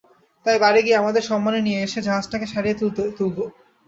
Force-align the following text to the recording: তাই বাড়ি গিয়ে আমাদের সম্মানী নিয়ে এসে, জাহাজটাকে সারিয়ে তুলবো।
তাই 0.45 0.57
বাড়ি 0.59 0.81
গিয়ে 0.85 0.99
আমাদের 1.01 1.23
সম্মানী 1.23 1.59
নিয়ে 1.61 1.83
এসে, 1.83 1.99
জাহাজটাকে 2.01 2.45
সারিয়ে 2.53 2.75
তুলবো। 3.17 3.43